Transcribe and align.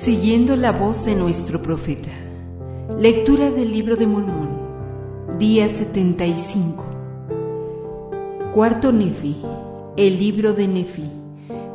Siguiendo 0.00 0.54
la 0.54 0.70
voz 0.70 1.04
de 1.04 1.16
nuestro 1.16 1.60
profeta. 1.60 2.10
Lectura 3.00 3.50
del 3.50 3.72
libro 3.72 3.96
de 3.96 4.06
Mormón. 4.06 4.48
Día 5.40 5.68
75. 5.68 6.86
Cuarto 8.54 8.92
Nefi. 8.92 9.36
El 9.96 10.20
libro 10.20 10.54
de 10.54 10.68
Nefi, 10.68 11.10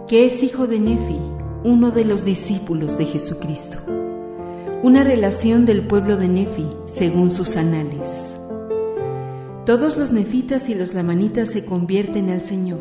que 0.07 0.25
es 0.25 0.41
hijo 0.41 0.67
de 0.67 0.79
Nefi, 0.79 1.19
uno 1.65 1.91
de 1.91 2.05
los 2.05 2.23
discípulos 2.23 2.97
de 2.97 3.07
Jesucristo. 3.07 3.79
Una 4.83 5.03
relación 5.03 5.65
del 5.65 5.85
pueblo 5.85 6.15
de 6.15 6.29
Nefi, 6.29 6.65
según 6.85 7.29
sus 7.29 7.57
anales. 7.57 8.37
Todos 9.65 9.97
los 9.97 10.13
nefitas 10.13 10.69
y 10.69 10.75
los 10.75 10.93
lamanitas 10.93 11.49
se 11.49 11.65
convierten 11.65 12.29
al 12.29 12.41
Señor. 12.41 12.79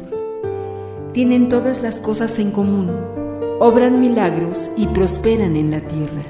Tienen 1.12 1.48
todas 1.48 1.82
las 1.82 1.98
cosas 1.98 2.38
en 2.38 2.52
común 2.52 3.21
obran 3.62 4.00
milagros 4.00 4.72
y 4.76 4.88
prosperan 4.88 5.54
en 5.54 5.70
la 5.70 5.82
tierra. 5.82 6.24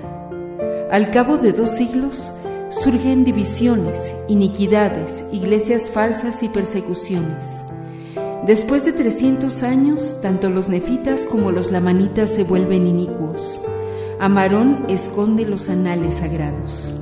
Al 0.91 1.11
cabo 1.11 1.39
de 1.39 1.55
dos 1.55 1.71
siglos 1.71 2.31
surgen 2.69 3.25
divisiones, 3.25 4.15
iniquidades, 4.29 5.25
iglesias 5.33 5.89
falsas 5.89 6.43
y 6.43 6.51
persecuciones. 6.51 7.65
Después 8.47 8.85
de 8.85 8.93
300 8.93 9.63
años, 9.63 10.19
tanto 10.21 10.51
los 10.51 10.69
nefitas 10.69 11.25
como 11.25 11.53
los 11.53 11.73
lamanitas 11.73 12.29
se 12.29 12.45
vuelven 12.45 12.87
inicuos. 12.87 13.63
Amarón 14.21 14.85
esconde 14.89 15.47
los 15.47 15.71
anales 15.71 16.17
sagrados. 16.17 16.99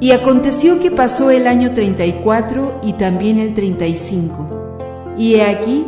Y 0.00 0.12
aconteció 0.12 0.80
que 0.80 0.90
pasó 0.90 1.30
el 1.30 1.46
año 1.46 1.72
34 1.74 2.80
y 2.82 2.94
también 2.94 3.38
el 3.38 3.52
35. 3.52 5.16
Y 5.18 5.34
he 5.34 5.44
aquí 5.44 5.84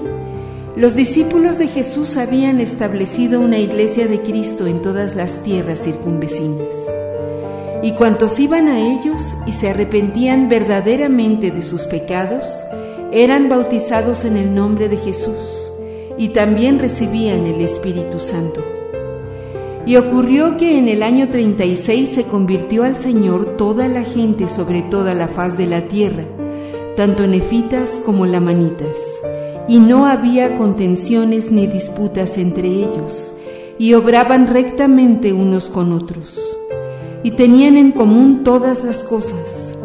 los 0.76 0.96
discípulos 0.96 1.58
de 1.58 1.68
Jesús 1.68 2.16
habían 2.16 2.58
establecido 2.58 3.40
una 3.40 3.58
iglesia 3.58 4.08
de 4.08 4.22
Cristo 4.22 4.66
en 4.66 4.82
todas 4.82 5.14
las 5.14 5.40
tierras 5.44 5.84
circunvecinas. 5.84 6.74
Y 7.80 7.92
cuantos 7.92 8.40
iban 8.40 8.66
a 8.66 8.80
ellos 8.80 9.36
y 9.46 9.52
se 9.52 9.70
arrepentían 9.70 10.48
verdaderamente 10.48 11.52
de 11.52 11.62
sus 11.62 11.82
pecados, 11.82 12.44
eran 13.12 13.48
bautizados 13.48 14.24
en 14.24 14.36
el 14.36 14.52
nombre 14.52 14.88
de 14.88 14.96
Jesús 14.96 15.70
y 16.18 16.30
también 16.30 16.80
recibían 16.80 17.46
el 17.46 17.60
Espíritu 17.60 18.18
Santo. 18.18 18.64
Y 19.86 19.94
ocurrió 19.94 20.56
que 20.56 20.76
en 20.76 20.88
el 20.88 21.04
año 21.04 21.28
36 21.28 22.08
se 22.08 22.24
convirtió 22.24 22.82
al 22.82 22.96
Señor 22.96 23.56
toda 23.56 23.86
la 23.86 24.02
gente 24.02 24.48
sobre 24.48 24.82
toda 24.82 25.14
la 25.14 25.28
faz 25.28 25.56
de 25.56 25.68
la 25.68 25.86
tierra, 25.86 26.24
tanto 26.96 27.28
nefitas 27.28 28.02
como 28.04 28.26
lamanitas 28.26 28.96
y 29.66 29.78
no 29.78 30.06
había 30.06 30.56
contenciones 30.56 31.50
ni 31.50 31.66
disputas 31.66 32.36
entre 32.36 32.68
ellos, 32.68 33.34
y 33.78 33.94
obraban 33.94 34.46
rectamente 34.46 35.32
unos 35.32 35.70
con 35.70 35.92
otros, 35.92 36.38
y 37.22 37.32
tenían 37.32 37.76
en 37.76 37.92
común 37.92 38.44
todas 38.44 38.84
las 38.84 39.02
cosas. 39.02 39.78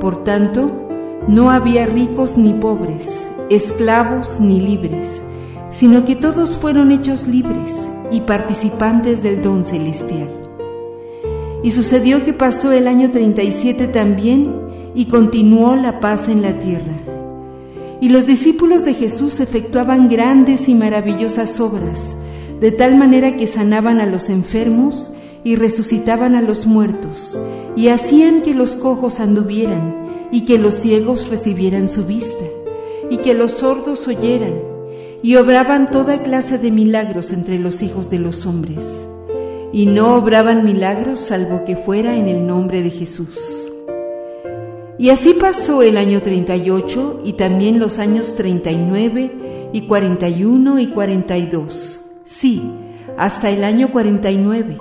Por 0.00 0.22
tanto, 0.22 0.70
no 1.26 1.50
había 1.50 1.86
ricos 1.86 2.36
ni 2.36 2.52
pobres, 2.52 3.26
esclavos 3.48 4.40
ni 4.40 4.60
libres, 4.60 5.22
sino 5.70 6.04
que 6.04 6.14
todos 6.14 6.56
fueron 6.56 6.92
hechos 6.92 7.26
libres 7.26 7.88
y 8.10 8.20
participantes 8.20 9.22
del 9.22 9.42
don 9.42 9.64
celestial. 9.64 10.28
Y 11.62 11.72
sucedió 11.72 12.22
que 12.22 12.32
pasó 12.32 12.70
el 12.70 12.86
año 12.86 13.10
37 13.10 13.88
también 13.88 14.54
y 14.94 15.06
continuó 15.06 15.74
la 15.74 16.00
paz 16.00 16.28
en 16.28 16.42
la 16.42 16.58
tierra 16.58 17.05
y 18.00 18.08
los 18.08 18.26
discípulos 18.26 18.84
de 18.84 18.94
Jesús 18.94 19.40
efectuaban 19.40 20.08
grandes 20.08 20.68
y 20.68 20.74
maravillosas 20.74 21.60
obras, 21.60 22.14
de 22.60 22.70
tal 22.72 22.96
manera 22.96 23.36
que 23.36 23.46
sanaban 23.46 24.00
a 24.00 24.06
los 24.06 24.28
enfermos 24.28 25.10
y 25.44 25.56
resucitaban 25.56 26.34
a 26.34 26.42
los 26.42 26.66
muertos, 26.66 27.38
y 27.76 27.88
hacían 27.88 28.42
que 28.42 28.54
los 28.54 28.74
cojos 28.74 29.20
anduvieran, 29.20 30.28
y 30.32 30.44
que 30.44 30.58
los 30.58 30.74
ciegos 30.74 31.28
recibieran 31.28 31.88
su 31.88 32.04
vista, 32.04 32.44
y 33.10 33.18
que 33.18 33.32
los 33.34 33.52
sordos 33.52 34.08
oyeran, 34.08 34.54
y 35.22 35.36
obraban 35.36 35.90
toda 35.90 36.22
clase 36.22 36.58
de 36.58 36.70
milagros 36.70 37.30
entre 37.30 37.58
los 37.58 37.82
hijos 37.82 38.10
de 38.10 38.18
los 38.18 38.44
hombres. 38.46 38.82
Y 39.72 39.86
no 39.86 40.14
obraban 40.16 40.64
milagros 40.64 41.20
salvo 41.20 41.64
que 41.64 41.76
fuera 41.76 42.16
en 42.16 42.28
el 42.28 42.46
nombre 42.46 42.82
de 42.82 42.90
Jesús. 42.90 43.65
Y 44.98 45.10
así 45.10 45.34
pasó 45.34 45.82
el 45.82 45.96
año 45.96 46.22
38 46.22 47.22
y 47.24 47.34
también 47.34 47.78
los 47.78 47.98
años 47.98 48.34
39 48.34 49.70
y 49.72 49.82
41 49.82 50.78
y 50.78 50.86
42. 50.88 52.00
Sí, 52.24 52.62
hasta 53.18 53.50
el 53.50 53.62
año 53.62 53.92
49 53.92 54.78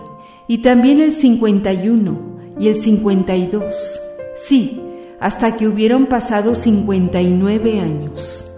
y 0.47 0.59
también 0.59 1.01
el 1.01 1.11
51 1.11 2.19
y 2.59 2.67
el 2.67 2.75
52. 2.75 4.01
Sí, 4.35 4.81
hasta 5.19 5.57
que 5.57 5.67
hubieron 5.67 6.05
pasado 6.05 6.55
59 6.55 7.79
años. 7.79 8.51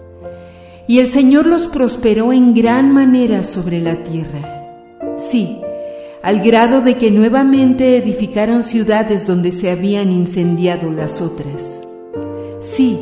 Y 0.86 1.00
el 1.00 1.08
Señor 1.08 1.46
los 1.46 1.66
prosperó 1.66 2.32
en 2.32 2.54
gran 2.54 2.92
manera 2.92 3.44
sobre 3.44 3.80
la 3.80 4.02
tierra. 4.02 4.64
Sí, 5.16 5.58
al 6.22 6.40
grado 6.40 6.80
de 6.80 6.96
que 6.96 7.10
nuevamente 7.10 7.96
edificaron 7.96 8.62
ciudades 8.62 9.26
donde 9.26 9.52
se 9.52 9.70
habían 9.70 10.10
incendiado 10.10 10.90
las 10.90 11.20
otras. 11.20 11.86
Sí, 12.60 12.98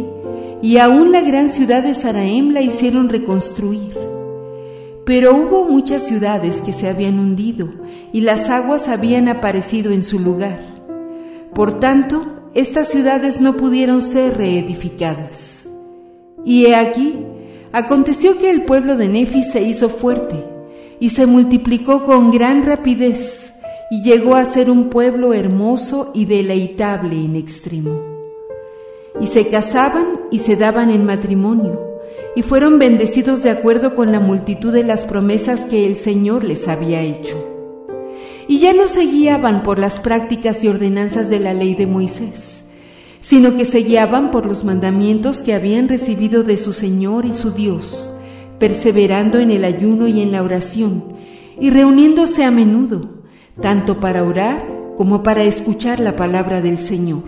y 0.61 0.79
aún 0.79 1.13
la 1.13 1.23
gran 1.23 1.49
ciudad 1.49 1.83
de 1.83 1.95
Saraem 1.95 2.51
la 2.51 2.61
hicieron 2.61 3.09
reconstruir. 3.09 3.97
Pero 5.05 5.35
hubo 5.37 5.65
muchas 5.65 6.03
ciudades 6.03 6.61
que 6.61 6.73
se 6.73 6.89
habían 6.89 7.19
hundido 7.19 7.69
y 8.13 8.23
las 8.23 8.51
aguas 8.51 8.89
habían 8.89 9.29
aparecido 9.29 9.93
en 9.93 10.03
su 10.03 10.19
lugar. 10.19 10.61
Por 11.55 11.79
tanto, 11.79 12.27
estas 12.55 12.89
ciudades 12.89 13.41
no 13.41 13.57
pudieron 13.57 14.03
ser 14.03 14.37
reedificadas. 14.37 15.67
Y 16.45 16.67
he 16.67 16.75
aquí, 16.75 17.15
aconteció 17.73 18.39
que 18.39 18.51
el 18.51 18.63
pueblo 18.63 18.97
de 18.97 19.09
Nefi 19.09 19.43
se 19.43 19.63
hizo 19.63 19.89
fuerte 19.89 20.56
y 21.01 21.11
se 21.11 21.27
multiplicó 21.27 22.05
con 22.05 22.31
gran 22.31 22.63
rapidez 22.63 23.53
y 23.91 24.03
llegó 24.03 24.35
a 24.35 24.45
ser 24.45 24.71
un 24.71 24.91
pueblo 24.91 25.33
hermoso 25.35 26.11
y 26.15 26.25
deleitable 26.25 27.17
en 27.17 27.37
extremo. 27.37 28.01
Y 29.21 29.29
se 29.29 29.49
casaban 29.49 30.21
y 30.31 30.41
se 30.41 30.57
daban 30.57 30.91
en 30.91 31.05
matrimonio, 31.05 31.81
y 32.35 32.43
fueron 32.43 32.79
bendecidos 32.79 33.43
de 33.43 33.51
acuerdo 33.51 33.95
con 33.95 34.13
la 34.13 34.21
multitud 34.21 34.73
de 34.73 34.85
las 34.85 35.05
promesas 35.05 35.63
que 35.63 35.87
el 35.87 35.97
Señor 35.97 36.45
les 36.45 36.69
había 36.69 37.01
hecho. 37.01 37.37
Y 38.49 38.59
ya 38.59 38.73
no 38.73 38.87
se 38.87 39.07
guiaban 39.07 39.63
por 39.63 39.79
las 39.79 40.01
prácticas 40.01 40.63
y 40.63 40.69
ordenanzas 40.69 41.29
de 41.29 41.41
la 41.41 41.55
ley 41.55 41.75
de 41.75 41.87
Moisés, 41.87 42.65
sino 43.21 43.57
que 43.57 43.65
se 43.65 43.79
guiaban 43.79 44.31
por 44.31 44.47
los 44.47 44.65
mandamientos 44.65 45.39
que 45.39 45.55
habían 45.55 45.89
recibido 45.89 46.43
de 46.43 46.57
su 46.57 46.73
Señor 46.73 47.25
y 47.25 47.35
su 47.35 47.53
Dios, 47.53 48.13
perseverando 48.59 49.39
en 49.39 49.51
el 49.51 49.65
ayuno 49.65 50.09
y 50.09 50.21
en 50.21 50.33
la 50.33 50.43
oración, 50.43 51.05
y 51.61 51.71
reuniéndose 51.71 52.45
a 52.45 52.51
menudo, 52.51 53.23
tanto 53.61 54.01
para 54.01 54.25
orar 54.25 54.77
como 54.97 55.23
para 55.23 55.45
escuchar 55.45 56.01
la 56.01 56.17
palabra 56.17 56.61
del 56.61 56.79
Señor. 56.79 57.25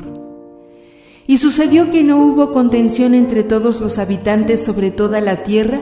Y 1.27 1.39
sucedió 1.39 1.91
que 1.91 2.03
no 2.03 2.19
hubo 2.19 2.53
contención 2.53 3.15
entre 3.15 3.43
todos 3.43 3.81
los 3.81 3.99
habitantes 3.99 4.65
sobre 4.65 4.91
toda 4.91 5.21
la 5.21 5.43
tierra, 5.43 5.81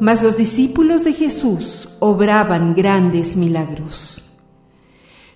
mas 0.00 0.22
los 0.22 0.36
discípulos 0.36 1.04
de 1.04 1.12
Jesús 1.12 1.88
obraban 2.00 2.74
grandes 2.74 3.36
milagros. 3.36 4.24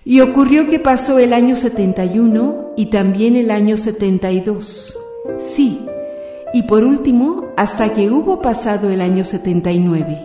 Y 0.03 0.19
ocurrió 0.21 0.69
que 0.69 0.79
pasó 0.79 1.19
el 1.19 1.33
año 1.33 1.55
71 1.55 2.73
y 2.75 2.87
también 2.87 3.35
el 3.35 3.51
año 3.51 3.77
72. 3.77 4.97
Sí, 5.37 5.81
y 6.53 6.63
por 6.63 6.83
último 6.83 7.47
hasta 7.57 7.93
que 7.93 8.09
hubo 8.09 8.41
pasado 8.41 8.89
el 8.89 9.01
año 9.01 9.23
79. 9.23 10.17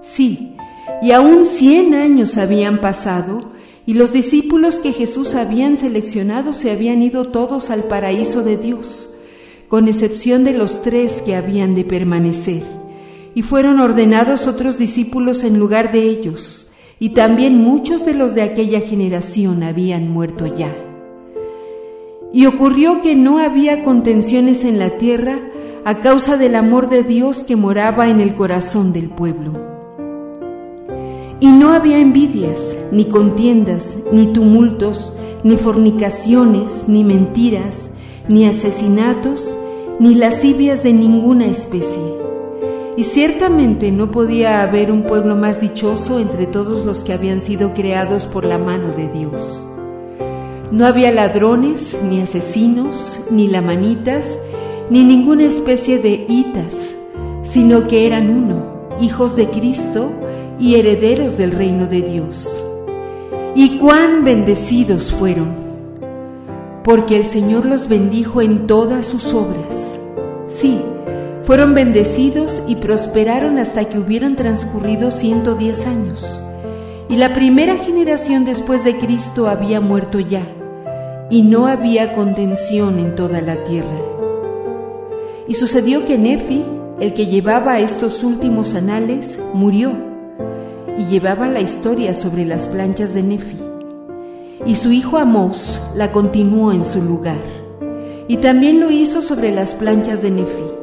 Sí, 0.00 0.56
y 1.02 1.12
aún 1.12 1.46
cien 1.46 1.94
años 1.94 2.36
habían 2.36 2.80
pasado 2.80 3.40
y 3.86 3.94
los 3.94 4.12
discípulos 4.12 4.78
que 4.78 4.92
Jesús 4.92 5.34
habían 5.34 5.76
seleccionado 5.76 6.52
se 6.52 6.70
habían 6.70 7.02
ido 7.02 7.28
todos 7.28 7.70
al 7.70 7.84
paraíso 7.84 8.42
de 8.42 8.56
Dios, 8.56 9.10
con 9.68 9.88
excepción 9.88 10.44
de 10.44 10.52
los 10.52 10.82
tres 10.82 11.22
que 11.22 11.34
habían 11.34 11.74
de 11.74 11.84
permanecer, 11.84 12.62
y 13.34 13.42
fueron 13.42 13.80
ordenados 13.80 14.46
otros 14.46 14.78
discípulos 14.78 15.42
en 15.42 15.58
lugar 15.58 15.92
de 15.92 16.04
ellos, 16.04 16.70
y 16.98 17.10
también 17.10 17.56
muchos 17.56 18.04
de 18.04 18.14
los 18.14 18.34
de 18.34 18.42
aquella 18.42 18.80
generación 18.80 19.62
habían 19.62 20.08
muerto 20.08 20.46
ya. 20.46 20.89
Y 22.32 22.46
ocurrió 22.46 23.02
que 23.02 23.14
no 23.16 23.38
había 23.38 23.82
contenciones 23.82 24.64
en 24.64 24.78
la 24.78 24.90
tierra 24.98 25.38
a 25.84 26.00
causa 26.00 26.36
del 26.36 26.54
amor 26.54 26.88
de 26.88 27.02
Dios 27.02 27.42
que 27.44 27.56
moraba 27.56 28.08
en 28.08 28.20
el 28.20 28.34
corazón 28.34 28.92
del 28.92 29.08
pueblo. 29.10 29.52
Y 31.40 31.48
no 31.48 31.72
había 31.72 31.98
envidias, 31.98 32.76
ni 32.92 33.06
contiendas, 33.06 33.98
ni 34.12 34.26
tumultos, 34.26 35.14
ni 35.42 35.56
fornicaciones, 35.56 36.84
ni 36.86 37.02
mentiras, 37.02 37.90
ni 38.28 38.44
asesinatos, 38.46 39.56
ni 39.98 40.14
lascivias 40.14 40.82
de 40.82 40.92
ninguna 40.92 41.46
especie. 41.46 42.20
y 42.96 43.04
ciertamente 43.04 43.92
no 43.92 44.10
podía 44.10 44.62
haber 44.62 44.92
un 44.92 45.04
pueblo 45.04 45.34
más 45.34 45.58
dichoso 45.58 46.18
entre 46.18 46.46
todos 46.46 46.84
los 46.84 47.02
que 47.02 47.14
habían 47.14 47.40
sido 47.40 47.72
creados 47.72 48.26
por 48.26 48.44
la 48.44 48.58
mano 48.58 48.90
de 48.90 49.08
Dios. 49.08 49.64
No 50.70 50.86
había 50.86 51.10
ladrones, 51.10 51.98
ni 52.08 52.20
asesinos, 52.20 53.20
ni 53.28 53.48
lamanitas, 53.48 54.38
ni 54.88 55.02
ninguna 55.02 55.44
especie 55.44 55.98
de 55.98 56.26
hitas, 56.28 56.94
sino 57.42 57.88
que 57.88 58.06
eran 58.06 58.30
uno, 58.30 58.88
hijos 59.00 59.34
de 59.34 59.48
Cristo 59.48 60.12
y 60.60 60.76
herederos 60.76 61.36
del 61.36 61.50
reino 61.50 61.88
de 61.88 62.02
Dios. 62.02 62.64
Y 63.56 63.78
cuán 63.78 64.22
bendecidos 64.22 65.10
fueron, 65.10 65.48
porque 66.84 67.16
el 67.16 67.24
Señor 67.24 67.66
los 67.66 67.88
bendijo 67.88 68.40
en 68.40 68.68
todas 68.68 69.06
sus 69.06 69.34
obras. 69.34 69.98
Sí, 70.46 70.80
fueron 71.42 71.74
bendecidos 71.74 72.62
y 72.68 72.76
prosperaron 72.76 73.58
hasta 73.58 73.86
que 73.86 73.98
hubieron 73.98 74.36
transcurrido 74.36 75.10
110 75.10 75.86
años. 75.88 76.44
Y 77.08 77.16
la 77.16 77.34
primera 77.34 77.76
generación 77.76 78.44
después 78.44 78.84
de 78.84 78.98
Cristo 78.98 79.48
había 79.48 79.80
muerto 79.80 80.20
ya, 80.20 80.42
y 81.30 81.42
no 81.42 81.66
había 81.66 82.12
contención 82.12 82.98
en 82.98 83.14
toda 83.14 83.40
la 83.40 83.64
tierra. 83.64 83.98
Y 85.48 85.54
sucedió 85.54 86.04
que 86.04 86.18
Nefi, 86.18 86.64
el 87.00 87.14
que 87.14 87.26
llevaba 87.26 87.80
estos 87.80 88.22
últimos 88.22 88.74
anales, 88.74 89.40
murió, 89.54 89.92
y 90.98 91.04
llevaba 91.06 91.48
la 91.48 91.60
historia 91.60 92.12
sobre 92.12 92.44
las 92.44 92.66
planchas 92.66 93.14
de 93.14 93.22
Nefi. 93.22 93.56
Y 94.66 94.74
su 94.74 94.92
hijo 94.92 95.16
Amós 95.16 95.80
la 95.94 96.12
continuó 96.12 96.72
en 96.72 96.84
su 96.84 97.00
lugar, 97.00 97.42
y 98.28 98.36
también 98.36 98.80
lo 98.80 98.90
hizo 98.90 99.22
sobre 99.22 99.50
las 99.50 99.72
planchas 99.72 100.20
de 100.22 100.30
Nefi 100.30 100.80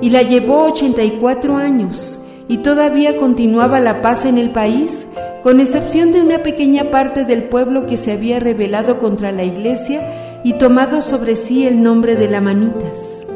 y 0.00 0.10
la 0.10 0.22
llevó 0.22 0.64
84 0.64 1.56
años 1.56 2.18
y 2.46 2.58
todavía 2.58 3.16
continuaba 3.16 3.80
la 3.80 4.00
paz 4.00 4.24
en 4.24 4.38
el 4.38 4.50
país, 4.50 5.06
con 5.42 5.60
excepción 5.60 6.12
de 6.12 6.20
una 6.20 6.42
pequeña 6.42 6.90
parte 6.90 7.24
del 7.24 7.44
pueblo 7.44 7.86
que 7.86 7.96
se 7.96 8.12
había 8.12 8.40
rebelado 8.40 8.98
contra 8.98 9.32
la 9.32 9.44
iglesia 9.44 10.40
y 10.44 10.54
tomado 10.54 11.02
sobre 11.02 11.36
sí 11.36 11.66
el 11.66 11.82
nombre 11.82 12.16
de 12.16 12.28
la 12.28 12.40
Manitas. 12.40 13.26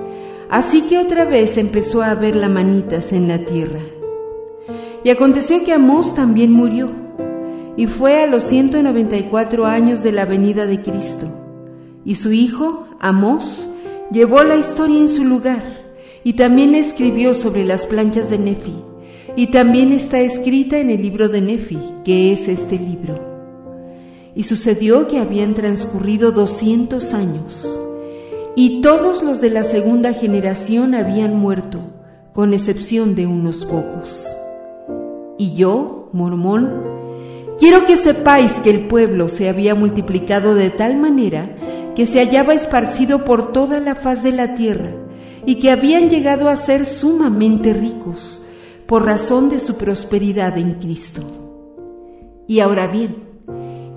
Así 0.50 0.82
que 0.82 0.98
otra 0.98 1.24
vez 1.24 1.56
empezó 1.56 2.02
a 2.02 2.10
haber 2.10 2.36
la 2.36 2.48
Manitas 2.48 3.12
en 3.12 3.28
la 3.28 3.44
tierra. 3.44 3.80
Y 5.04 5.10
aconteció 5.10 5.64
que 5.64 5.72
Amós 5.72 6.14
también 6.14 6.52
murió, 6.52 6.90
y 7.76 7.86
fue 7.86 8.20
a 8.20 8.26
los 8.26 8.44
194 8.44 9.66
años 9.66 10.02
de 10.02 10.12
la 10.12 10.26
venida 10.26 10.66
de 10.66 10.82
Cristo. 10.82 11.26
Y 12.04 12.16
su 12.16 12.32
hijo, 12.32 12.86
Amós, 13.00 13.68
llevó 14.10 14.44
la 14.44 14.56
historia 14.56 14.98
en 14.98 15.08
su 15.08 15.24
lugar 15.24 15.62
y 16.22 16.34
también 16.34 16.74
escribió 16.74 17.34
sobre 17.34 17.64
las 17.64 17.86
planchas 17.86 18.30
de 18.30 18.38
Nefi, 18.38 18.84
y 19.36 19.46
también 19.48 19.92
está 19.92 20.20
escrita 20.20 20.78
en 20.78 20.90
el 20.90 21.00
libro 21.00 21.28
de 21.28 21.40
Nefi, 21.40 21.78
que 22.04 22.32
es 22.32 22.48
este 22.48 22.78
libro. 22.78 23.18
Y 24.34 24.44
sucedió 24.44 25.08
que 25.08 25.18
habían 25.18 25.54
transcurrido 25.54 26.32
doscientos 26.32 27.14
años, 27.14 27.80
y 28.54 28.82
todos 28.82 29.22
los 29.22 29.40
de 29.40 29.50
la 29.50 29.64
segunda 29.64 30.12
generación 30.12 30.94
habían 30.94 31.36
muerto, 31.36 31.80
con 32.32 32.52
excepción 32.52 33.14
de 33.14 33.26
unos 33.26 33.64
pocos. 33.64 34.36
Y 35.38 35.54
yo, 35.54 36.10
Mormón, 36.12 36.82
quiero 37.58 37.86
que 37.86 37.96
sepáis 37.96 38.52
que 38.60 38.70
el 38.70 38.86
pueblo 38.86 39.28
se 39.28 39.48
había 39.48 39.74
multiplicado 39.74 40.54
de 40.54 40.70
tal 40.70 40.96
manera 40.96 41.56
que 41.94 42.06
se 42.06 42.20
hallaba 42.20 42.54
esparcido 42.54 43.24
por 43.24 43.52
toda 43.52 43.80
la 43.80 43.94
faz 43.94 44.22
de 44.22 44.32
la 44.32 44.54
tierra, 44.54 44.90
y 45.46 45.56
que 45.56 45.70
habían 45.70 46.10
llegado 46.10 46.48
a 46.48 46.56
ser 46.56 46.84
sumamente 46.84 47.72
ricos 47.72 48.41
por 48.92 49.06
razón 49.06 49.48
de 49.48 49.58
su 49.58 49.76
prosperidad 49.76 50.58
en 50.58 50.74
Cristo. 50.74 51.22
Y 52.46 52.60
ahora 52.60 52.88
bien, 52.88 53.24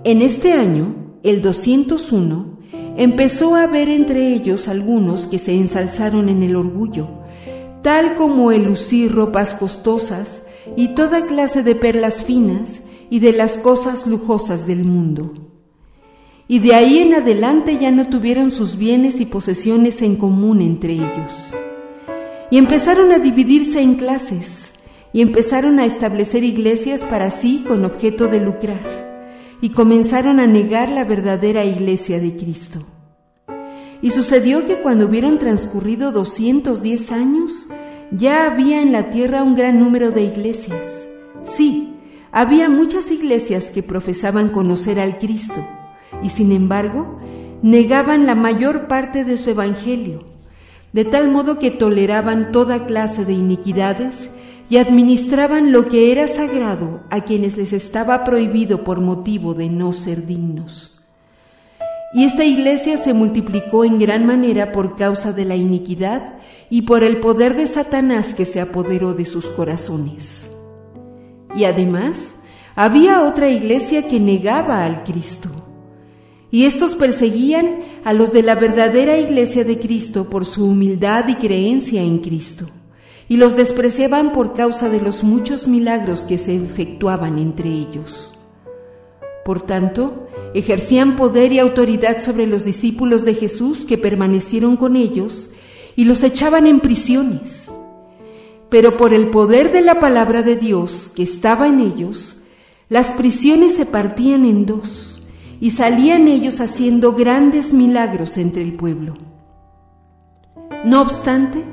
en 0.05 0.21
este 0.21 0.53
año, 0.53 1.17
el 1.21 1.41
201, 1.41 2.59
empezó 2.95 3.55
a 3.55 3.63
haber 3.63 3.89
entre 3.89 4.33
ellos 4.33 4.69
algunos 4.69 5.27
que 5.27 5.37
se 5.37 5.53
ensalzaron 5.53 6.29
en 6.29 6.43
el 6.43 6.55
orgullo, 6.55 7.09
tal 7.81 8.15
como 8.15 8.53
el 8.53 8.63
lucir 8.63 9.11
ropas 9.11 9.53
costosas 9.55 10.43
y 10.77 10.95
toda 10.95 11.25
clase 11.25 11.61
de 11.61 11.75
perlas 11.75 12.23
finas 12.23 12.79
y 13.09 13.19
de 13.19 13.33
las 13.33 13.57
cosas 13.57 14.07
lujosas 14.07 14.65
del 14.65 14.85
mundo 14.85 15.33
y 16.47 16.59
de 16.59 16.73
ahí 16.73 16.99
en 16.99 17.15
adelante 17.15 17.77
ya 17.81 17.91
no 17.91 18.07
tuvieron 18.07 18.49
sus 18.49 18.77
bienes 18.77 19.19
y 19.19 19.25
posesiones 19.25 20.01
en 20.01 20.15
común 20.15 20.61
entre 20.61 20.93
ellos. 20.93 21.49
Y 22.49 22.59
empezaron 22.59 23.11
a 23.11 23.19
dividirse 23.19 23.81
en 23.81 23.95
clases, 23.95 24.64
y 25.15 25.21
empezaron 25.21 25.79
a 25.79 25.85
establecer 25.85 26.43
iglesias 26.43 27.05
para 27.05 27.31
sí 27.31 27.63
con 27.65 27.85
objeto 27.85 28.27
de 28.27 28.41
lucrar, 28.41 28.81
y 29.61 29.69
comenzaron 29.69 30.41
a 30.41 30.45
negar 30.45 30.89
la 30.89 31.05
verdadera 31.05 31.63
iglesia 31.63 32.19
de 32.19 32.35
Cristo. 32.35 32.85
Y 34.01 34.11
sucedió 34.11 34.65
que 34.65 34.81
cuando 34.81 35.05
hubieron 35.05 35.39
transcurrido 35.39 36.11
210 36.11 37.13
años, 37.13 37.67
ya 38.11 38.45
había 38.45 38.81
en 38.81 38.91
la 38.91 39.09
tierra 39.09 39.41
un 39.41 39.55
gran 39.55 39.79
número 39.79 40.11
de 40.11 40.23
iglesias. 40.23 41.07
Sí, 41.43 41.93
había 42.33 42.69
muchas 42.69 43.09
iglesias 43.09 43.71
que 43.71 43.83
profesaban 43.83 44.49
conocer 44.49 44.99
al 44.99 45.17
Cristo 45.17 45.65
y 46.23 46.29
sin 46.29 46.51
embargo 46.51 47.21
negaban 47.61 48.25
la 48.25 48.35
mayor 48.35 48.89
parte 48.89 49.23
de 49.23 49.37
su 49.37 49.51
evangelio, 49.51 50.25
de 50.91 51.05
tal 51.05 51.29
modo 51.29 51.57
que 51.57 51.71
toleraban 51.71 52.51
toda 52.51 52.85
clase 52.85 53.23
de 53.23 53.31
iniquidades 53.31 54.29
y 54.69 54.77
administraban 54.77 55.71
lo 55.71 55.85
que 55.85 56.11
era 56.11 56.27
sagrado 56.27 57.01
a 57.09 57.21
quienes 57.21 57.57
les 57.57 57.73
estaba 57.73 58.23
prohibido 58.23 58.83
por 58.83 59.01
motivo 59.01 59.53
de 59.53 59.69
no 59.69 59.93
ser 59.93 60.25
dignos. 60.25 60.99
Y 62.13 62.23
esta 62.23 62.45
iglesia 62.45 62.97
se 62.97 63.13
multiplicó 63.13 63.83
en 63.83 63.99
gran 63.99 64.25
manera 64.25 64.71
por 64.71 64.95
causa 64.95 65.33
de 65.33 65.45
la 65.45 65.55
iniquidad 65.55 66.35
y 66.69 66.83
por 66.83 67.03
el 67.03 67.17
poder 67.17 67.55
de 67.55 67.67
Satanás 67.67 68.33
que 68.33 68.45
se 68.45 68.61
apoderó 68.61 69.13
de 69.13 69.25
sus 69.25 69.47
corazones. 69.47 70.49
Y 71.55 71.65
además, 71.65 72.31
había 72.75 73.23
otra 73.23 73.49
iglesia 73.49 74.07
que 74.07 74.19
negaba 74.19 74.85
al 74.85 75.03
Cristo 75.03 75.49
y 76.51 76.63
estos 76.63 76.95
perseguían 76.95 77.81
a 78.05 78.13
los 78.13 78.31
de 78.31 78.41
la 78.41 78.55
verdadera 78.55 79.17
iglesia 79.17 79.65
de 79.65 79.77
Cristo 79.77 80.29
por 80.29 80.45
su 80.45 80.65
humildad 80.65 81.27
y 81.27 81.35
creencia 81.35 82.01
en 82.01 82.19
Cristo, 82.19 82.69
y 83.27 83.37
los 83.37 83.55
despreciaban 83.55 84.31
por 84.31 84.53
causa 84.53 84.89
de 84.89 85.01
los 85.01 85.23
muchos 85.23 85.67
milagros 85.67 86.21
que 86.21 86.37
se 86.37 86.55
efectuaban 86.55 87.39
entre 87.39 87.69
ellos. 87.69 88.33
Por 89.43 89.61
tanto, 89.61 90.27
ejercían 90.53 91.15
poder 91.15 91.51
y 91.51 91.59
autoridad 91.59 92.19
sobre 92.19 92.47
los 92.47 92.63
discípulos 92.63 93.25
de 93.25 93.33
Jesús 93.33 93.85
que 93.85 93.97
permanecieron 93.97 94.77
con 94.77 94.95
ellos 94.95 95.51
y 95.95 96.05
los 96.05 96.23
echaban 96.23 96.67
en 96.67 96.79
prisiones. 96.79 97.69
Pero 98.69 98.97
por 98.97 99.13
el 99.13 99.29
poder 99.29 99.71
de 99.71 99.81
la 99.81 99.99
palabra 99.99 100.41
de 100.41 100.55
Dios 100.55 101.11
que 101.15 101.23
estaba 101.23 101.67
en 101.67 101.79
ellos, 101.79 102.41
las 102.89 103.09
prisiones 103.11 103.75
se 103.75 103.85
partían 103.85 104.45
en 104.45 104.65
dos 104.65 105.21
y 105.59 105.71
salían 105.71 106.27
ellos 106.27 106.59
haciendo 106.61 107.13
grandes 107.13 107.73
milagros 107.73 108.37
entre 108.37 108.63
el 108.63 108.73
pueblo. 108.73 109.15
No 110.83 111.01
obstante, 111.01 111.63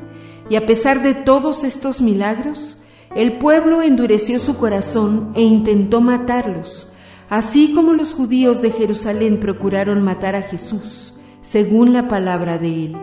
y 0.49 0.56
a 0.56 0.66
pesar 0.66 1.02
de 1.02 1.14
todos 1.14 1.64
estos 1.64 2.00
milagros, 2.00 2.78
el 3.14 3.38
pueblo 3.38 3.82
endureció 3.82 4.38
su 4.38 4.56
corazón 4.56 5.32
e 5.34 5.42
intentó 5.42 6.00
matarlos, 6.00 6.90
así 7.28 7.72
como 7.75 7.92
los 7.92 8.12
judíos 8.12 8.62
de 8.62 8.70
Jerusalén 8.70 9.38
procuraron 9.38 10.02
matar 10.02 10.34
a 10.34 10.42
Jesús, 10.42 11.14
según 11.42 11.92
la 11.92 12.08
palabra 12.08 12.58
de 12.58 12.87
él. 12.87 12.96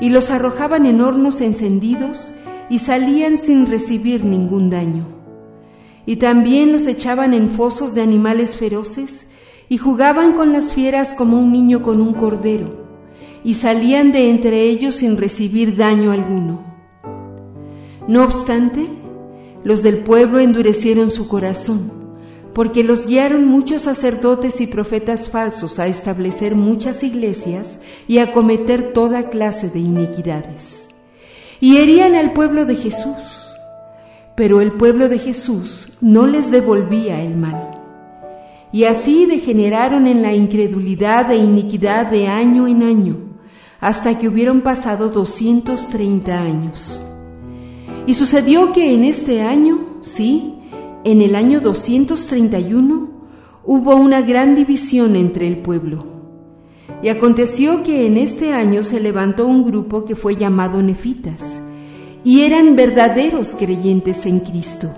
Y 0.00 0.08
los 0.08 0.30
arrojaban 0.30 0.86
en 0.86 1.00
hornos 1.00 1.40
encendidos 1.40 2.32
y 2.68 2.80
salían 2.80 3.38
sin 3.38 3.66
recibir 3.66 4.24
ningún 4.24 4.70
daño. 4.70 5.06
Y 6.06 6.16
también 6.16 6.72
los 6.72 6.86
echaban 6.86 7.34
en 7.34 7.50
fosos 7.50 7.94
de 7.94 8.02
animales 8.02 8.56
feroces 8.56 9.26
y 9.68 9.78
jugaban 9.78 10.32
con 10.32 10.52
las 10.52 10.72
fieras 10.72 11.14
como 11.14 11.38
un 11.38 11.52
niño 11.52 11.82
con 11.82 12.00
un 12.00 12.14
cordero, 12.14 12.83
y 13.44 13.54
salían 13.54 14.10
de 14.10 14.30
entre 14.30 14.62
ellos 14.62 14.96
sin 14.96 15.16
recibir 15.16 15.76
daño 15.76 16.10
alguno. 16.10 16.64
No 18.08 18.24
obstante, 18.24 18.86
los 19.62 19.82
del 19.82 19.98
pueblo 19.98 20.40
endurecieron 20.40 21.10
su 21.10 21.28
corazón, 21.28 21.92
porque 22.54 22.82
los 22.82 23.06
guiaron 23.06 23.46
muchos 23.46 23.82
sacerdotes 23.82 24.60
y 24.60 24.66
profetas 24.66 25.28
falsos 25.28 25.78
a 25.78 25.86
establecer 25.86 26.56
muchas 26.56 27.02
iglesias 27.02 27.80
y 28.08 28.18
a 28.18 28.32
cometer 28.32 28.92
toda 28.92 29.28
clase 29.28 29.68
de 29.70 29.80
iniquidades. 29.80 30.88
Y 31.60 31.76
herían 31.76 32.14
al 32.14 32.32
pueblo 32.32 32.64
de 32.64 32.76
Jesús, 32.76 33.52
pero 34.34 34.60
el 34.60 34.72
pueblo 34.72 35.08
de 35.08 35.18
Jesús 35.18 35.92
no 36.00 36.26
les 36.26 36.50
devolvía 36.50 37.22
el 37.22 37.36
mal 37.36 37.74
y 38.74 38.86
así 38.86 39.26
degeneraron 39.26 40.08
en 40.08 40.20
la 40.20 40.34
incredulidad 40.34 41.30
e 41.30 41.36
iniquidad 41.36 42.06
de 42.06 42.26
año 42.26 42.66
en 42.66 42.82
año, 42.82 43.18
hasta 43.84 44.18
que 44.18 44.28
hubieron 44.28 44.62
pasado 44.62 45.10
230 45.10 46.40
años. 46.40 47.04
Y 48.06 48.14
sucedió 48.14 48.72
que 48.72 48.94
en 48.94 49.04
este 49.04 49.42
año, 49.42 49.98
sí, 50.00 50.54
en 51.04 51.20
el 51.20 51.36
año 51.36 51.60
231, 51.60 53.10
hubo 53.62 53.94
una 53.94 54.22
gran 54.22 54.54
división 54.54 55.16
entre 55.16 55.46
el 55.46 55.58
pueblo. 55.58 56.06
Y 57.02 57.10
aconteció 57.10 57.82
que 57.82 58.06
en 58.06 58.16
este 58.16 58.54
año 58.54 58.82
se 58.84 59.00
levantó 59.00 59.46
un 59.46 59.62
grupo 59.62 60.06
que 60.06 60.16
fue 60.16 60.36
llamado 60.36 60.82
Nefitas, 60.82 61.42
y 62.24 62.40
eran 62.40 62.76
verdaderos 62.76 63.54
creyentes 63.54 64.24
en 64.24 64.40
Cristo. 64.40 64.94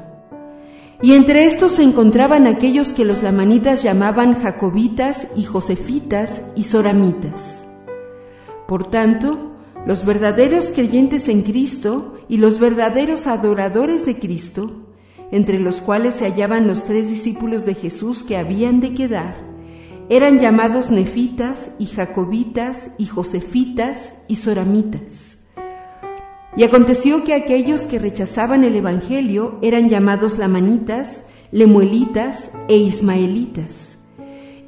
Y 1.02 1.14
entre 1.14 1.46
estos 1.46 1.72
se 1.72 1.82
encontraban 1.82 2.46
aquellos 2.46 2.92
que 2.92 3.04
los 3.04 3.24
lamanitas 3.24 3.82
llamaban 3.82 4.40
jacobitas 4.40 5.26
y 5.34 5.42
josefitas 5.42 6.42
y 6.54 6.62
soramitas. 6.62 7.65
Por 8.66 8.90
tanto, 8.90 9.52
los 9.86 10.04
verdaderos 10.04 10.72
creyentes 10.72 11.28
en 11.28 11.42
Cristo 11.42 12.14
y 12.28 12.38
los 12.38 12.58
verdaderos 12.58 13.26
adoradores 13.26 14.04
de 14.04 14.18
Cristo, 14.18 14.86
entre 15.30 15.60
los 15.60 15.80
cuales 15.80 16.16
se 16.16 16.24
hallaban 16.24 16.66
los 16.66 16.84
tres 16.84 17.08
discípulos 17.08 17.64
de 17.64 17.74
Jesús 17.74 18.24
que 18.24 18.36
habían 18.36 18.80
de 18.80 18.94
quedar, 18.94 19.46
eran 20.08 20.38
llamados 20.38 20.90
nefitas 20.90 21.70
y 21.78 21.86
jacobitas 21.86 22.92
y 22.98 23.06
josefitas 23.06 24.14
y 24.28 24.36
soramitas. 24.36 25.38
Y 26.56 26.62
aconteció 26.62 27.22
que 27.22 27.34
aquellos 27.34 27.82
que 27.82 27.98
rechazaban 27.98 28.64
el 28.64 28.76
Evangelio 28.76 29.58
eran 29.62 29.88
llamados 29.88 30.38
lamanitas, 30.38 31.24
lemuelitas 31.52 32.50
e 32.68 32.76
ismaelitas. 32.76 33.98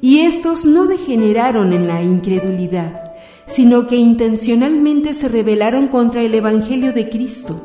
Y 0.01 0.19
estos 0.19 0.65
no 0.65 0.85
degeneraron 0.85 1.73
en 1.73 1.87
la 1.87 2.03
incredulidad, 2.03 3.08
sino 3.49 3.87
que 3.87 3.97
intencionalmente 3.97 5.13
se 5.13 5.27
rebelaron 5.27 5.89
contra 5.89 6.21
el 6.21 6.33
Evangelio 6.33 6.93
de 6.93 7.09
Cristo 7.09 7.61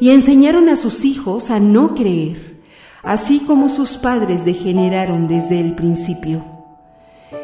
y 0.00 0.10
enseñaron 0.10 0.68
a 0.68 0.76
sus 0.76 1.04
hijos 1.04 1.50
a 1.50 1.58
no 1.58 1.94
creer, 1.94 2.60
así 3.02 3.40
como 3.40 3.68
sus 3.68 3.96
padres 3.96 4.44
degeneraron 4.44 5.26
desde 5.26 5.58
el 5.58 5.74
principio. 5.74 6.44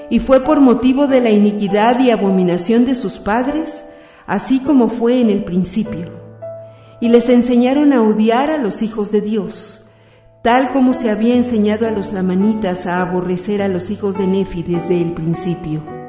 Y 0.09 0.21
fue 0.21 0.45
por 0.45 0.61
motivo 0.61 1.09
de 1.09 1.21
la 1.21 1.31
iniquidad 1.31 1.99
y 2.01 2.11
abominación 2.11 2.85
de 2.85 2.95
sus 2.95 3.19
padres 3.19 3.85
así 4.31 4.61
como 4.61 4.89
fue 4.89 5.21
en 5.21 5.29
el 5.29 5.43
principio, 5.43 6.09
y 7.01 7.09
les 7.09 7.29
enseñaron 7.29 7.93
a 7.93 8.01
odiar 8.01 8.49
a 8.53 8.59
los 8.59 8.81
hijos 8.81 9.11
de 9.11 9.21
Dios, 9.21 9.87
tal 10.41 10.71
como 10.71 10.95
se 10.95 11.11
había 11.11 11.35
enseñado 11.35 11.89
a 11.89 11.91
los 11.91 12.13
lamanitas 12.13 12.87
a 12.87 13.03
aborrecer 13.03 13.61
a 13.61 13.67
los 13.67 13.91
hijos 13.91 14.19
de 14.19 14.29
Nefi 14.29 14.63
desde 14.63 15.03
el 15.03 15.15
principio. 15.15 16.00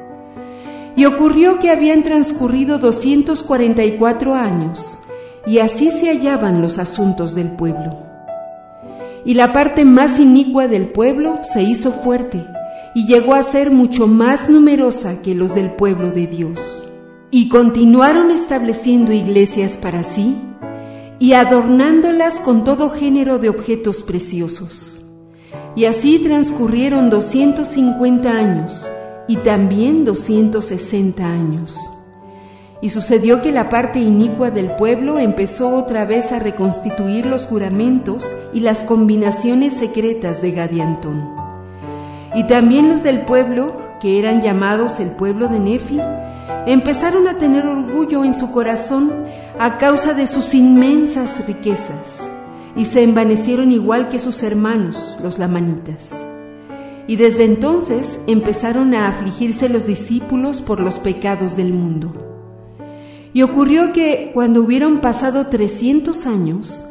Y 0.96 1.04
ocurrió 1.04 1.58
que 1.58 1.70
habían 1.70 2.02
transcurrido 2.02 2.78
244 2.78 4.34
años, 4.34 4.98
y 5.46 5.58
así 5.58 5.90
se 5.90 6.08
hallaban 6.08 6.60
los 6.60 6.78
asuntos 6.78 7.34
del 7.34 7.52
pueblo. 7.52 7.98
Y 9.24 9.34
la 9.34 9.52
parte 9.52 9.84
más 9.84 10.18
inicua 10.18 10.68
del 10.68 10.88
pueblo 10.88 11.40
se 11.42 11.62
hizo 11.62 11.92
fuerte, 11.92 12.44
y 12.94 13.06
llegó 13.06 13.34
a 13.34 13.42
ser 13.42 13.70
mucho 13.70 14.06
más 14.06 14.50
numerosa 14.50 15.22
que 15.22 15.34
los 15.34 15.54
del 15.54 15.70
pueblo 15.72 16.10
de 16.12 16.26
Dios 16.26 16.82
y 17.34 17.48
continuaron 17.48 18.30
estableciendo 18.30 19.10
iglesias 19.10 19.78
para 19.78 20.04
sí 20.04 20.36
y 21.18 21.32
adornándolas 21.32 22.40
con 22.40 22.62
todo 22.62 22.90
género 22.90 23.38
de 23.38 23.48
objetos 23.48 24.02
preciosos. 24.02 25.02
Y 25.74 25.86
así 25.86 26.18
transcurrieron 26.18 27.08
250 27.08 28.30
años 28.30 28.86
y 29.28 29.36
también 29.36 30.04
260 30.04 31.24
años. 31.24 31.78
Y 32.80 32.90
sucedió 32.90 33.40
que 33.42 33.52
la 33.52 33.68
parte 33.68 34.00
inicua 34.00 34.50
del 34.50 34.74
pueblo 34.74 35.18
empezó 35.18 35.76
otra 35.76 36.04
vez 36.04 36.32
a 36.32 36.40
reconstituir 36.40 37.26
los 37.26 37.46
juramentos 37.46 38.34
y 38.52 38.60
las 38.60 38.82
combinaciones 38.82 39.74
secretas 39.74 40.42
de 40.42 40.50
Gadiantón. 40.50 41.30
Y 42.34 42.44
también 42.48 42.88
los 42.88 43.02
del 43.02 43.22
pueblo, 43.22 43.76
que 44.00 44.18
eran 44.18 44.42
llamados 44.42 44.98
el 44.98 45.12
pueblo 45.12 45.48
de 45.48 45.60
Nefi, 45.60 46.00
empezaron 46.66 47.28
a 47.28 47.38
tener 47.38 47.66
orgullo 47.66 48.24
en 48.24 48.34
su 48.34 48.50
corazón 48.50 49.12
a 49.58 49.78
causa 49.78 50.14
de 50.14 50.26
sus 50.26 50.54
inmensas 50.54 51.46
riquezas 51.46 52.28
y 52.74 52.86
se 52.86 53.02
envanecieron 53.02 53.70
igual 53.70 54.08
que 54.08 54.18
sus 54.18 54.42
hermanos, 54.42 55.18
los 55.22 55.38
lamanitas. 55.38 56.31
Y 57.06 57.16
desde 57.16 57.44
entonces 57.44 58.20
empezaron 58.26 58.94
a 58.94 59.08
afligirse 59.08 59.68
los 59.68 59.86
discípulos 59.86 60.62
por 60.62 60.80
los 60.80 60.98
pecados 60.98 61.56
del 61.56 61.72
mundo. 61.72 62.12
Y 63.34 63.42
ocurrió 63.42 63.92
que 63.92 64.30
cuando 64.34 64.60
hubieron 64.60 65.00
pasado 65.00 65.46
trescientos 65.46 66.26
años, 66.26 66.84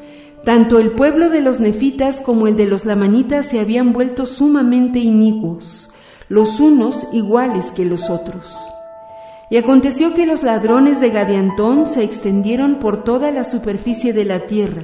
tanto 0.44 0.80
el 0.80 0.92
pueblo 0.92 1.30
de 1.30 1.42
los 1.42 1.60
nefitas 1.60 2.20
como 2.20 2.48
el 2.48 2.56
de 2.56 2.66
los 2.66 2.86
lamanitas 2.86 3.46
se 3.46 3.60
habían 3.60 3.94
vuelto 3.94 4.26
sumamente 4.26 5.00
inicuos, 5.00 5.92
los 6.30 6.60
unos 6.60 7.08
iguales 7.14 7.72
que 7.72 7.86
los 7.86 8.10
otros. 8.10 8.58
Y 9.52 9.58
aconteció 9.58 10.14
que 10.14 10.26
los 10.26 10.44
ladrones 10.44 11.00
de 11.00 11.10
Gadiantón 11.10 11.88
se 11.88 12.04
extendieron 12.04 12.80
por 12.80 13.04
toda 13.04 13.32
la 13.32 13.44
superficie 13.44 14.14
de 14.14 14.26
la 14.26 14.48
tierra, 14.48 14.84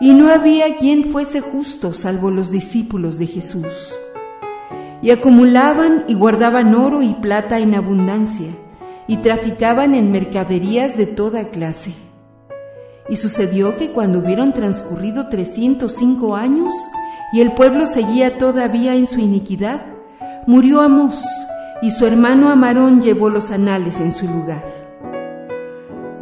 y 0.00 0.14
no 0.14 0.32
había 0.32 0.76
quien 0.76 1.04
fuese 1.04 1.40
justo 1.40 1.92
salvo 1.92 2.32
los 2.32 2.50
discípulos 2.50 3.18
de 3.18 3.28
Jesús. 3.28 3.94
Y 5.02 5.10
acumulaban 5.10 6.04
y 6.08 6.14
guardaban 6.14 6.74
oro 6.74 7.02
y 7.02 7.12
plata 7.14 7.58
en 7.58 7.74
abundancia, 7.74 8.50
y 9.06 9.18
traficaban 9.18 9.94
en 9.94 10.10
mercaderías 10.12 10.96
de 10.96 11.06
toda 11.06 11.50
clase. 11.50 11.92
Y 13.08 13.16
sucedió 13.16 13.76
que 13.76 13.90
cuando 13.90 14.20
hubieron 14.20 14.54
transcurrido 14.54 15.28
trescientos 15.28 15.92
cinco 15.92 16.36
años, 16.36 16.72
y 17.32 17.40
el 17.40 17.52
pueblo 17.52 17.84
seguía 17.84 18.38
todavía 18.38 18.94
en 18.94 19.06
su 19.06 19.18
iniquidad, 19.18 19.84
murió 20.46 20.80
Amós, 20.80 21.24
y 21.82 21.90
su 21.90 22.06
hermano 22.06 22.48
Amarón 22.48 23.02
llevó 23.02 23.28
los 23.28 23.50
anales 23.50 23.98
en 23.98 24.12
su 24.12 24.28
lugar. 24.28 24.62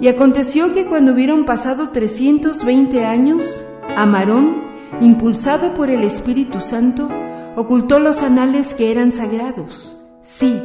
Y 0.01 0.09
aconteció 0.09 0.73
que 0.73 0.87
cuando 0.87 1.13
hubieron 1.13 1.45
pasado 1.45 1.91
320 1.91 3.05
años, 3.05 3.63
Amarón, 3.95 4.63
impulsado 5.01 5.75
por 5.75 5.91
el 5.91 6.03
Espíritu 6.03 6.61
Santo, 6.61 7.11
ocultó 7.57 7.99
los 7.99 8.23
anales 8.23 8.75
que 8.75 8.91
eran 8.91 9.13
sagrados. 9.13 9.97
Sí, 10.23 10.61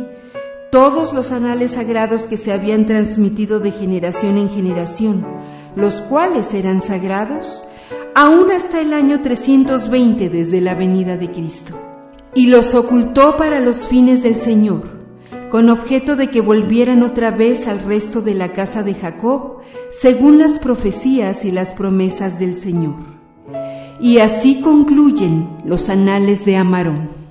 todos 0.71 1.13
los 1.13 1.31
anales 1.31 1.71
sagrados 1.71 2.27
que 2.27 2.37
se 2.37 2.51
habían 2.51 2.85
transmitido 2.85 3.59
de 3.59 3.71
generación 3.71 4.37
en 4.37 4.49
generación, 4.49 5.25
los 5.75 6.01
cuales 6.01 6.53
eran 6.53 6.81
sagrados, 6.81 7.63
aún 8.13 8.51
hasta 8.51 8.81
el 8.81 8.93
año 8.93 9.21
320 9.21 10.29
desde 10.29 10.61
la 10.61 10.75
venida 10.75 11.17
de 11.17 11.31
Cristo 11.31 11.75
y 12.35 12.47
los 12.47 12.75
ocultó 12.75 13.37
para 13.37 13.61
los 13.61 13.87
fines 13.87 14.21
del 14.21 14.35
Señor, 14.35 14.83
con 15.49 15.69
objeto 15.69 16.17
de 16.17 16.29
que 16.29 16.41
volvieran 16.41 17.01
otra 17.01 17.31
vez 17.31 17.65
al 17.65 17.79
resto 17.79 18.21
de 18.21 18.35
la 18.35 18.51
casa 18.51 18.83
de 18.83 18.93
Jacob, 18.93 19.61
según 19.89 20.37
las 20.37 20.59
profecías 20.59 21.45
y 21.45 21.51
las 21.51 21.71
promesas 21.71 22.37
del 22.37 22.55
Señor. 22.55 23.14
Y 23.99 24.19
así 24.19 24.61
concluyen 24.61 25.47
los 25.65 25.89
anales 25.89 26.45
de 26.45 26.57
Amarón. 26.57 27.24